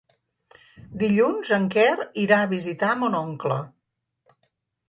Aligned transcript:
Dilluns 1.01 1.51
en 1.59 1.69
Quer 1.77 2.07
irà 2.23 2.39
a 2.41 2.49
visitar 2.57 2.91
mon 3.03 3.19
oncle. 3.23 3.59